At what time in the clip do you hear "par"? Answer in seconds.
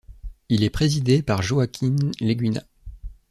1.21-1.43